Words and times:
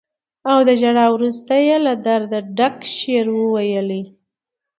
او 0.49 0.59
له 0.67 0.73
ژړا 0.81 1.05
وروسته 1.15 1.53
یې 1.67 1.77
له 1.85 1.93
درده 2.05 2.39
ډک 2.57 2.77
شعر 2.95 3.27
وويلې. 3.39 4.01